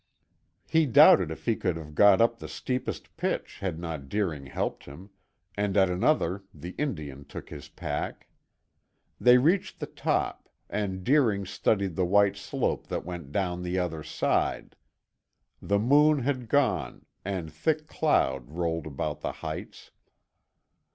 [0.67, 4.85] He doubted if he could have got up the steepest pitch had not Deering helped
[4.85, 5.11] him,
[5.55, 8.27] and at another the Indian took his pack.
[9.19, 14.01] They reached the top, and Deering studied the white slope that went down the other
[14.01, 14.75] side.
[15.61, 19.91] The moon had gone and thick cloud rolled about the heights.